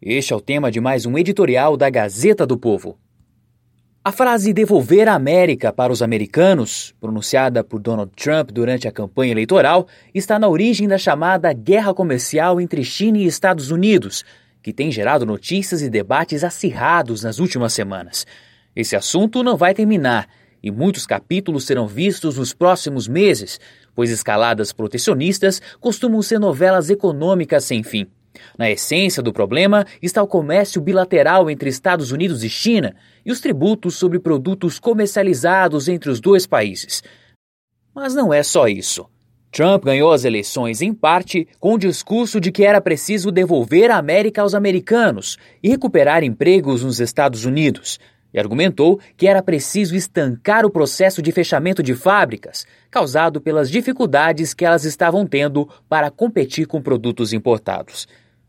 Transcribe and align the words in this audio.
Este 0.00 0.34
é 0.34 0.36
o 0.36 0.40
tema 0.40 0.70
de 0.70 0.78
mais 0.78 1.06
um 1.06 1.16
editorial 1.16 1.74
da 1.74 1.88
Gazeta 1.88 2.46
do 2.46 2.58
Povo. 2.58 2.98
A 4.04 4.12
frase 4.12 4.52
devolver 4.52 5.08
a 5.08 5.14
América 5.14 5.72
para 5.72 5.90
os 5.90 6.02
americanos, 6.02 6.94
pronunciada 7.00 7.64
por 7.64 7.80
Donald 7.80 8.12
Trump 8.14 8.50
durante 8.52 8.86
a 8.86 8.92
campanha 8.92 9.32
eleitoral, 9.32 9.88
está 10.14 10.38
na 10.38 10.48
origem 10.48 10.86
da 10.86 10.98
chamada 10.98 11.50
guerra 11.52 11.94
comercial 11.94 12.60
entre 12.60 12.84
China 12.84 13.16
e 13.16 13.24
Estados 13.24 13.70
Unidos, 13.70 14.22
que 14.62 14.72
tem 14.72 14.92
gerado 14.92 15.24
notícias 15.24 15.80
e 15.80 15.88
debates 15.88 16.44
acirrados 16.44 17.22
nas 17.22 17.38
últimas 17.38 17.72
semanas. 17.72 18.26
Esse 18.76 18.94
assunto 18.94 19.42
não 19.42 19.56
vai 19.56 19.72
terminar 19.72 20.28
e 20.62 20.70
muitos 20.70 21.06
capítulos 21.06 21.64
serão 21.64 21.88
vistos 21.88 22.36
nos 22.36 22.52
próximos 22.52 23.08
meses, 23.08 23.58
pois 23.94 24.10
escaladas 24.10 24.74
protecionistas 24.74 25.60
costumam 25.80 26.20
ser 26.20 26.38
novelas 26.38 26.90
econômicas 26.90 27.64
sem 27.64 27.82
fim. 27.82 28.06
Na 28.58 28.70
essência 28.70 29.22
do 29.22 29.32
problema 29.32 29.86
está 30.02 30.22
o 30.22 30.26
comércio 30.26 30.80
bilateral 30.80 31.50
entre 31.50 31.68
Estados 31.68 32.12
Unidos 32.12 32.44
e 32.44 32.48
China 32.48 32.94
e 33.24 33.32
os 33.32 33.40
tributos 33.40 33.96
sobre 33.96 34.18
produtos 34.18 34.78
comercializados 34.78 35.88
entre 35.88 36.10
os 36.10 36.20
dois 36.20 36.46
países. 36.46 37.02
Mas 37.94 38.14
não 38.14 38.32
é 38.32 38.42
só 38.42 38.68
isso. 38.68 39.06
Trump 39.50 39.84
ganhou 39.84 40.12
as 40.12 40.24
eleições 40.24 40.82
em 40.82 40.92
parte 40.92 41.48
com 41.58 41.74
o 41.74 41.78
discurso 41.78 42.38
de 42.38 42.52
que 42.52 42.62
era 42.62 42.80
preciso 42.80 43.32
devolver 43.32 43.90
a 43.90 43.96
América 43.96 44.42
aos 44.42 44.54
americanos 44.54 45.38
e 45.62 45.68
recuperar 45.68 46.22
empregos 46.22 46.84
nos 46.84 47.00
Estados 47.00 47.46
Unidos, 47.46 47.98
e 48.34 48.38
argumentou 48.38 49.00
que 49.16 49.26
era 49.26 49.42
preciso 49.42 49.96
estancar 49.96 50.66
o 50.66 50.70
processo 50.70 51.22
de 51.22 51.32
fechamento 51.32 51.82
de 51.82 51.94
fábricas, 51.94 52.66
causado 52.90 53.40
pelas 53.40 53.70
dificuldades 53.70 54.52
que 54.52 54.66
elas 54.66 54.84
estavam 54.84 55.26
tendo 55.26 55.66
para 55.88 56.10
competir 56.10 56.66
com 56.66 56.82
produtos 56.82 57.32
importados. 57.32 58.06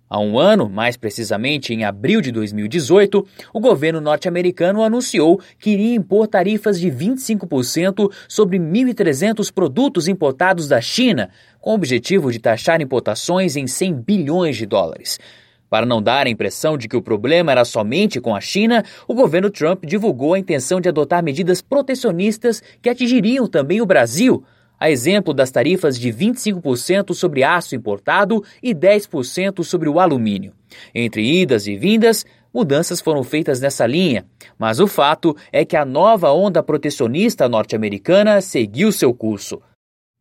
Há 0.10 0.22
um 0.22 0.40
ano, 0.40 0.70
mais 0.70 0.96
precisamente 0.96 1.74
em 1.74 1.84
abril 1.84 2.22
de 2.22 2.32
2018, 2.32 3.28
o 3.54 3.60
governo 3.60 4.00
norte-americano 4.00 4.82
anunciou 4.82 5.42
que 5.60 5.72
iria 5.72 5.96
impor 5.96 6.28
tarifas 6.28 6.80
de 6.80 6.90
25% 6.90 8.10
sobre 8.26 8.58
1.300 8.58 9.52
produtos 9.52 10.08
importados 10.08 10.70
da 10.70 10.80
China, 10.80 11.30
com 11.60 11.72
o 11.72 11.76
objetivo 11.76 12.32
de 12.32 12.40
taxar 12.40 12.82
importações 12.82 13.58
em 13.58 13.68
100 13.68 13.96
bilhões 13.96 14.56
de 14.56 14.66
dólares. 14.66 15.20
Para 15.70 15.86
não 15.86 16.02
dar 16.02 16.26
a 16.26 16.30
impressão 16.30 16.78
de 16.78 16.88
que 16.88 16.96
o 16.96 17.02
problema 17.02 17.52
era 17.52 17.66
somente 17.66 18.22
com 18.22 18.34
a 18.34 18.40
China, 18.40 18.86
o 19.10 19.14
governo 19.14 19.50
Trump 19.50 19.84
divulgou 19.84 20.34
a 20.34 20.40
intenção 20.40 20.80
de 20.80 20.88
adotar 20.88 21.22
medidas 21.22 21.62
protecionistas 21.62 22.64
que 22.82 22.90
atingiriam 22.90 23.46
também 23.46 23.82
o 23.82 23.86
Brasil 23.86 24.42
a 24.80 24.90
exemplo 24.90 25.34
das 25.34 25.52
tarifas 25.52 26.00
de 26.00 26.10
25% 26.12 27.14
sobre 27.14 27.44
aço 27.44 27.76
importado 27.76 28.44
e 28.62 28.74
10% 28.74 29.64
sobre 29.64 29.90
o 29.90 30.00
alumínio. 30.00 30.54
Entre 30.94 31.24
idas 31.24 31.68
e 31.68 31.76
vindas, 31.76 32.26
mudanças 32.54 33.02
foram 33.02 33.24
feitas 33.24 33.60
nessa 33.60 33.86
linha, 33.86 34.26
mas 34.58 34.80
o 34.80 34.88
fato 34.88 35.36
é 35.52 35.66
que 35.66 35.76
a 35.76 35.86
nova 35.86 36.32
onda 36.32 36.62
protecionista 36.62 37.48
norte-americana 37.48 38.42
seguiu 38.42 38.92
seu 38.92 39.14
curso. 39.14 39.62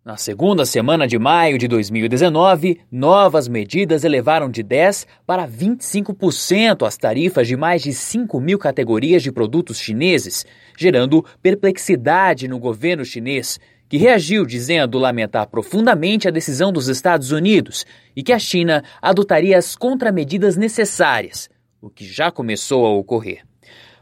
Na 0.06 0.16
segunda 0.16 0.64
semana 0.64 1.04
de 1.04 1.18
maio 1.18 1.58
de 1.58 1.66
2019, 1.66 2.78
novas 2.92 3.48
medidas 3.48 4.04
elevaram 4.04 4.48
de 4.48 4.62
10% 4.62 5.04
para 5.26 5.48
25% 5.48 6.86
as 6.86 6.96
tarifas 6.96 7.48
de 7.48 7.56
mais 7.56 7.82
de 7.82 7.92
5 7.92 8.38
mil 8.40 8.56
categorias 8.56 9.20
de 9.20 9.32
produtos 9.32 9.80
chineses, 9.80 10.46
gerando 10.78 11.24
perplexidade 11.42 12.46
no 12.46 12.60
governo 12.60 13.04
chinês 13.04 13.58
que 13.88 13.96
reagiu 13.96 14.44
dizendo 14.44 14.98
lamentar 14.98 15.48
profundamente 15.48 16.26
a 16.26 16.30
decisão 16.30 16.72
dos 16.72 16.88
Estados 16.88 17.32
Unidos 17.32 17.86
e 18.14 18.22
que 18.22 18.32
a 18.32 18.38
China 18.38 18.82
adotaria 19.00 19.56
as 19.56 19.76
contramedidas 19.76 20.56
necessárias, 20.56 21.48
o 21.80 21.88
que 21.88 22.04
já 22.04 22.30
começou 22.30 22.86
a 22.86 22.90
ocorrer. 22.90 23.42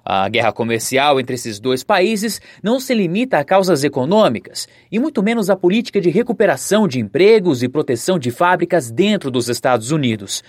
A 0.06 0.28
guerra 0.28 0.52
comercial 0.52 1.18
entre 1.18 1.34
esses 1.34 1.58
dois 1.58 1.82
países 1.82 2.40
não 2.62 2.78
se 2.78 2.92
limita 2.92 3.38
a 3.38 3.44
causas 3.44 3.84
econômicas, 3.84 4.68
e 4.92 4.98
muito 4.98 5.22
menos 5.22 5.48
a 5.48 5.56
política 5.56 5.98
de 5.98 6.10
recuperação 6.10 6.86
de 6.86 7.00
empregos 7.00 7.62
e 7.62 7.68
proteção 7.68 8.18
de 8.18 8.30
fábricas 8.30 8.90
dentro 8.90 9.30
dos 9.30 9.48
Estados 9.48 9.90
Unidos. 9.90 10.42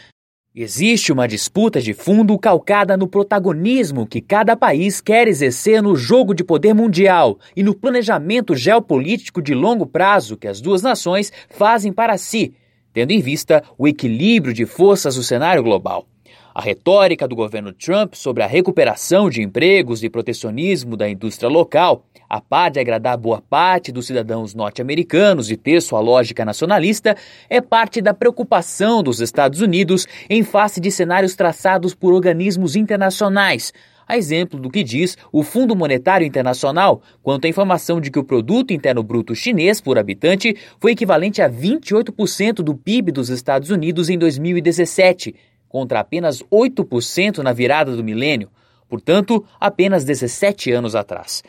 Existe 0.57 1.11
uma 1.11 1.27
disputa 1.27 1.81
de 1.81 1.93
fundo 1.93 2.39
calcada 2.39 2.95
no 2.95 3.09
protagonismo 3.09 4.07
que 4.07 4.21
cada 4.21 4.55
país 4.55 5.01
quer 5.01 5.27
exercer 5.27 5.83
no 5.83 5.97
jogo 5.97 6.33
de 6.33 6.45
poder 6.45 6.73
mundial 6.73 7.37
e 7.53 7.61
no 7.61 7.75
planejamento 7.75 8.55
geopolítico 8.55 9.41
de 9.41 9.53
longo 9.53 9.85
prazo 9.85 10.37
que 10.37 10.47
as 10.47 10.61
duas 10.61 10.81
nações 10.81 11.29
fazem 11.49 11.91
para 11.91 12.17
si, 12.17 12.53
tendo 12.93 13.11
em 13.11 13.19
vista 13.19 13.61
o 13.77 13.85
equilíbrio 13.85 14.53
de 14.53 14.65
forças 14.65 15.17
no 15.17 15.23
cenário 15.23 15.61
global. 15.61 16.07
A 16.55 16.61
retórica 16.61 17.27
do 17.27 17.35
governo 17.35 17.73
Trump 17.73 18.13
sobre 18.13 18.41
a 18.41 18.47
recuperação 18.47 19.29
de 19.29 19.41
empregos 19.41 20.05
e 20.05 20.09
protecionismo 20.09 20.95
da 20.95 21.09
indústria 21.09 21.49
local, 21.49 22.05
a 22.29 22.39
par 22.39 22.71
de 22.71 22.79
agradar 22.79 23.17
boa 23.17 23.41
parte 23.41 23.91
dos 23.91 24.07
cidadãos 24.07 24.55
norte-americanos 24.55 25.51
e 25.51 25.57
ter 25.57 25.81
sua 25.81 25.99
lógica 25.99 26.45
nacionalista, 26.45 27.13
é 27.49 27.59
parte 27.59 28.01
da 28.01 28.13
preocupação 28.13 29.03
dos 29.03 29.19
Estados 29.19 29.59
Unidos 29.59 30.07
em 30.29 30.43
face 30.43 30.79
de 30.79 30.89
cenários 30.91 31.35
traçados 31.35 31.93
por 31.93 32.13
organismos 32.13 32.77
internacionais, 32.77 33.73
a 34.07 34.17
exemplo 34.17 34.57
do 34.57 34.69
que 34.69 34.81
diz 34.81 35.17
o 35.33 35.43
Fundo 35.43 35.75
Monetário 35.75 36.25
Internacional 36.25 37.01
quanto 37.21 37.43
à 37.43 37.49
informação 37.49 37.99
de 37.99 38.09
que 38.09 38.19
o 38.19 38.23
produto 38.23 38.71
interno 38.71 39.03
bruto 39.03 39.35
chinês 39.35 39.81
por 39.81 39.97
habitante 39.97 40.55
foi 40.79 40.93
equivalente 40.93 41.41
a 41.41 41.49
28% 41.49 42.63
do 42.63 42.75
PIB 42.75 43.11
dos 43.11 43.27
Estados 43.27 43.71
Unidos 43.71 44.07
em 44.09 44.17
2017 44.17 45.35
contra 45.67 45.99
apenas 45.99 46.41
8% 46.43 47.39
na 47.39 47.53
virada 47.53 47.95
do 47.95 48.03
milênio, 48.03 48.49
portanto, 48.87 49.45
apenas 49.59 50.03
17 50.03 50.71
anos 50.71 50.95
atrás. 50.95 51.43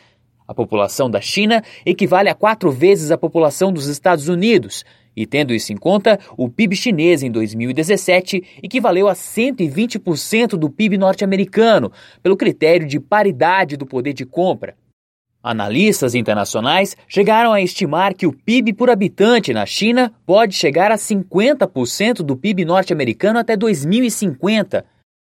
A 0.47 0.53
população 0.53 1.09
da 1.09 1.19
China 1.19 1.61
equivale 1.85 2.29
a 2.29 2.35
quatro 2.35 2.71
vezes 2.71 3.11
a 3.11 3.17
população 3.17 3.71
dos 3.71 3.87
Estados 3.87 4.29
Unidos, 4.29 4.85
e 5.15 5.25
tendo 5.25 5.53
isso 5.53 5.73
em 5.73 5.77
conta, 5.77 6.19
o 6.37 6.47
PIB 6.47 6.75
chinês 6.75 7.23
em 7.23 7.31
2017 7.31 8.43
equivaleu 8.61 9.07
a 9.07 9.13
120% 9.13 10.49
do 10.49 10.69
PIB 10.69 10.97
norte-americano, 10.97 11.91
pelo 12.21 12.37
critério 12.37 12.87
de 12.87 12.99
paridade 12.99 13.75
do 13.75 13.85
poder 13.85 14.13
de 14.13 14.25
compra. 14.25 14.75
Analistas 15.49 16.13
internacionais 16.13 16.97
chegaram 17.07 17.53
a 17.53 17.61
estimar 17.61 18.13
que 18.13 18.27
o 18.27 18.33
PIB 18.33 18.73
por 18.73 18.89
habitante 18.89 19.53
na 19.53 19.65
China 19.65 20.11
pode 20.25 20.53
chegar 20.53 20.91
a 20.91 20.95
50% 20.95 22.17
do 22.17 22.35
PIB 22.35 22.65
norte-americano 22.65 23.39
até 23.39 23.55
2050. 23.55 24.83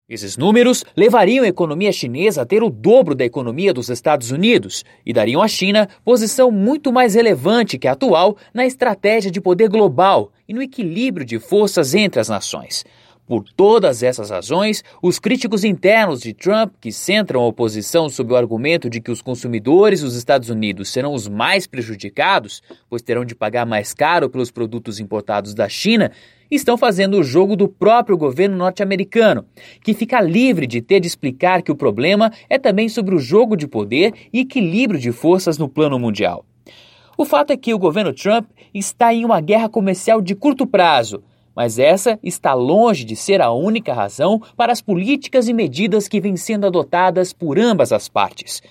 Esses 0.08 0.36
números 0.36 0.84
levariam 0.96 1.44
a 1.44 1.48
economia 1.48 1.90
chinesa 1.90 2.42
a 2.42 2.46
ter 2.46 2.62
o 2.62 2.70
dobro 2.70 3.14
da 3.14 3.24
economia 3.24 3.72
dos 3.74 3.88
Estados 3.88 4.30
Unidos 4.30 4.84
e 5.04 5.12
dariam 5.12 5.42
à 5.42 5.48
China 5.48 5.88
posição 6.04 6.50
muito 6.50 6.92
mais 6.92 7.14
relevante 7.14 7.78
que 7.78 7.88
a 7.88 7.92
atual 7.92 8.36
na 8.52 8.64
estratégia 8.64 9.30
de 9.30 9.40
poder 9.40 9.68
global 9.68 10.30
e 10.46 10.54
no 10.54 10.62
equilíbrio 10.62 11.26
de 11.26 11.40
forças 11.40 11.94
entre 11.94 12.20
as 12.20 12.28
nações. 12.28 12.84
Por 13.26 13.42
todas 13.56 14.02
essas 14.02 14.28
razões, 14.28 14.84
os 15.02 15.18
críticos 15.18 15.64
internos 15.64 16.20
de 16.20 16.34
Trump, 16.34 16.74
que 16.78 16.92
centram 16.92 17.40
a 17.40 17.46
oposição 17.46 18.06
sob 18.10 18.34
o 18.34 18.36
argumento 18.36 18.90
de 18.90 19.00
que 19.00 19.10
os 19.10 19.22
consumidores 19.22 20.02
dos 20.02 20.14
Estados 20.14 20.50
Unidos 20.50 20.90
serão 20.90 21.14
os 21.14 21.26
mais 21.26 21.66
prejudicados, 21.66 22.62
pois 22.88 23.00
terão 23.00 23.24
de 23.24 23.34
pagar 23.34 23.64
mais 23.64 23.94
caro 23.94 24.28
pelos 24.28 24.50
produtos 24.50 25.00
importados 25.00 25.54
da 25.54 25.66
China, 25.70 26.12
estão 26.50 26.76
fazendo 26.76 27.18
o 27.18 27.24
jogo 27.24 27.56
do 27.56 27.66
próprio 27.66 28.14
governo 28.14 28.58
norte-americano, 28.58 29.46
que 29.82 29.94
fica 29.94 30.20
livre 30.20 30.66
de 30.66 30.82
ter 30.82 31.00
de 31.00 31.06
explicar 31.06 31.62
que 31.62 31.72
o 31.72 31.76
problema 31.76 32.30
é 32.50 32.58
também 32.58 32.90
sobre 32.90 33.14
o 33.14 33.18
jogo 33.18 33.56
de 33.56 33.66
poder 33.66 34.12
e 34.34 34.40
equilíbrio 34.40 35.00
de 35.00 35.10
forças 35.12 35.56
no 35.56 35.66
plano 35.66 35.98
mundial. 35.98 36.44
O 37.16 37.24
fato 37.24 37.52
é 37.52 37.56
que 37.56 37.72
o 37.72 37.78
governo 37.78 38.12
Trump 38.12 38.50
está 38.74 39.14
em 39.14 39.24
uma 39.24 39.40
guerra 39.40 39.70
comercial 39.70 40.20
de 40.20 40.34
curto 40.34 40.66
prazo 40.66 41.22
mas 41.54 41.78
essa 41.78 42.18
está 42.22 42.54
longe 42.54 43.04
de 43.04 43.16
ser 43.16 43.40
a 43.40 43.52
única 43.52 43.92
razão 43.92 44.40
para 44.56 44.72
as 44.72 44.80
políticas 44.80 45.48
e 45.48 45.52
medidas 45.52 46.08
que 46.08 46.20
vêm 46.20 46.36
sendo 46.36 46.66
adotadas 46.66 47.32
por 47.32 47.58
ambas 47.58 47.92
as 47.92 48.08
partes. 48.08 48.62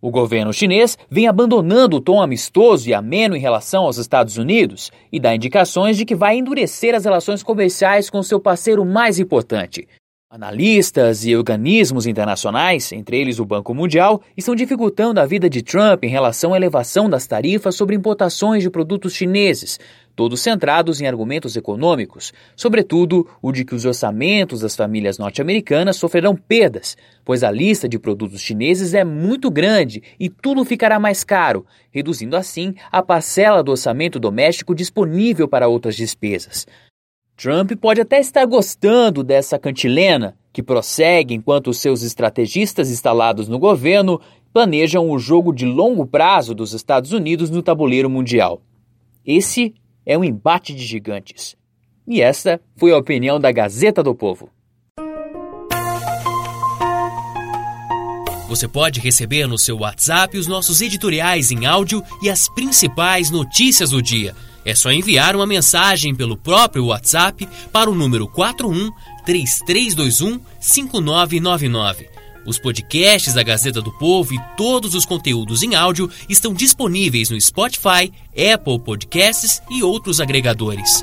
O 0.00 0.10
governo 0.10 0.52
chinês 0.52 0.98
vem 1.08 1.28
abandonando 1.28 1.96
o 1.96 2.00
tom 2.00 2.20
amistoso 2.20 2.88
e 2.88 2.94
ameno 2.94 3.36
em 3.36 3.40
relação 3.40 3.84
aos 3.84 3.98
Estados 3.98 4.36
Unidos 4.36 4.90
e 5.12 5.20
dá 5.20 5.32
indicações 5.32 5.96
de 5.96 6.04
que 6.04 6.16
vai 6.16 6.36
endurecer 6.36 6.92
as 6.92 7.04
relações 7.04 7.40
comerciais 7.40 8.10
com 8.10 8.20
seu 8.20 8.40
parceiro 8.40 8.84
mais 8.84 9.20
importante. 9.20 9.86
Analistas 10.34 11.26
e 11.26 11.36
organismos 11.36 12.06
internacionais, 12.06 12.90
entre 12.90 13.20
eles 13.20 13.38
o 13.38 13.44
Banco 13.44 13.74
Mundial, 13.74 14.22
estão 14.34 14.54
dificultando 14.54 15.20
a 15.20 15.26
vida 15.26 15.46
de 15.46 15.60
Trump 15.60 16.04
em 16.04 16.08
relação 16.08 16.54
à 16.54 16.56
elevação 16.56 17.06
das 17.06 17.26
tarifas 17.26 17.74
sobre 17.74 17.94
importações 17.94 18.62
de 18.62 18.70
produtos 18.70 19.12
chineses, 19.12 19.78
todos 20.16 20.40
centrados 20.40 21.02
em 21.02 21.06
argumentos 21.06 21.54
econômicos, 21.54 22.32
sobretudo 22.56 23.28
o 23.42 23.52
de 23.52 23.62
que 23.62 23.74
os 23.74 23.84
orçamentos 23.84 24.60
das 24.60 24.74
famílias 24.74 25.18
norte-americanas 25.18 25.98
sofrerão 25.98 26.34
perdas, 26.34 26.96
pois 27.26 27.44
a 27.44 27.50
lista 27.50 27.86
de 27.86 27.98
produtos 27.98 28.40
chineses 28.40 28.94
é 28.94 29.04
muito 29.04 29.50
grande 29.50 30.02
e 30.18 30.30
tudo 30.30 30.64
ficará 30.64 30.98
mais 30.98 31.22
caro, 31.22 31.66
reduzindo 31.90 32.38
assim 32.38 32.74
a 32.90 33.02
parcela 33.02 33.62
do 33.62 33.72
orçamento 33.72 34.18
doméstico 34.18 34.74
disponível 34.74 35.46
para 35.46 35.68
outras 35.68 35.94
despesas. 35.94 36.66
Trump 37.36 37.72
pode 37.80 38.00
até 38.00 38.20
estar 38.20 38.44
gostando 38.46 39.24
dessa 39.24 39.58
cantilena, 39.58 40.36
que 40.52 40.62
prossegue 40.62 41.34
enquanto 41.34 41.68
os 41.68 41.78
seus 41.78 42.02
estrategistas 42.02 42.90
instalados 42.90 43.48
no 43.48 43.58
governo 43.58 44.20
planejam 44.52 45.10
o 45.10 45.18
jogo 45.18 45.52
de 45.52 45.64
longo 45.64 46.06
prazo 46.06 46.54
dos 46.54 46.72
Estados 46.72 47.12
Unidos 47.12 47.50
no 47.50 47.62
tabuleiro 47.62 48.10
mundial. 48.10 48.60
Esse 49.24 49.74
é 50.04 50.16
um 50.16 50.24
embate 50.24 50.74
de 50.74 50.84
gigantes. 50.84 51.56
E 52.06 52.20
esta 52.20 52.60
foi 52.76 52.92
a 52.92 52.98
opinião 52.98 53.40
da 53.40 53.50
Gazeta 53.50 54.02
do 54.02 54.14
Povo. 54.14 54.50
Você 58.48 58.68
pode 58.68 59.00
receber 59.00 59.46
no 59.46 59.56
seu 59.56 59.78
WhatsApp 59.78 60.36
os 60.36 60.46
nossos 60.46 60.82
editoriais 60.82 61.50
em 61.50 61.64
áudio 61.64 62.02
e 62.20 62.28
as 62.28 62.50
principais 62.50 63.30
notícias 63.30 63.90
do 63.90 64.02
dia. 64.02 64.34
É 64.64 64.74
só 64.74 64.92
enviar 64.92 65.34
uma 65.34 65.46
mensagem 65.46 66.14
pelo 66.14 66.36
próprio 66.36 66.86
WhatsApp 66.86 67.48
para 67.72 67.90
o 67.90 67.94
número 67.94 68.28
41 68.28 68.90
3321 69.24 70.40
5999. 70.60 72.08
Os 72.44 72.58
podcasts 72.58 73.34
da 73.34 73.42
Gazeta 73.42 73.80
do 73.80 73.92
Povo 73.92 74.34
e 74.34 74.40
todos 74.56 74.94
os 74.94 75.04
conteúdos 75.04 75.62
em 75.62 75.74
áudio 75.74 76.10
estão 76.28 76.52
disponíveis 76.52 77.30
no 77.30 77.40
Spotify, 77.40 78.12
Apple 78.30 78.80
Podcasts 78.80 79.62
e 79.70 79.82
outros 79.82 80.20
agregadores. 80.20 81.02